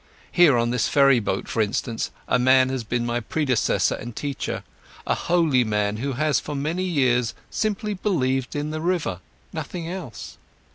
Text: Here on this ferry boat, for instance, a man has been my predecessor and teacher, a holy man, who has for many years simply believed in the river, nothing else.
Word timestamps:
Here 0.31 0.57
on 0.57 0.71
this 0.71 0.87
ferry 0.87 1.19
boat, 1.19 1.47
for 1.47 1.61
instance, 1.61 2.09
a 2.27 2.39
man 2.39 2.69
has 2.69 2.83
been 2.83 3.05
my 3.05 3.19
predecessor 3.19 3.93
and 3.93 4.15
teacher, 4.15 4.63
a 5.05 5.13
holy 5.13 5.63
man, 5.63 5.97
who 5.97 6.13
has 6.13 6.39
for 6.39 6.55
many 6.55 6.85
years 6.85 7.35
simply 7.51 7.93
believed 7.93 8.55
in 8.55 8.71
the 8.71 8.81
river, 8.81 9.19
nothing 9.53 9.87
else. 9.87 10.39